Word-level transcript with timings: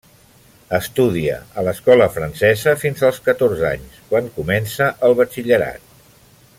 Estudia 0.77 1.35
a 1.61 1.65
l'Escola 1.67 2.07
Francesa 2.15 2.73
fins 2.85 3.05
als 3.11 3.21
catorze 3.29 3.67
anys, 3.73 4.01
quan 4.13 4.33
comença 4.39 4.89
el 5.09 5.19
batxillerat. 5.21 5.99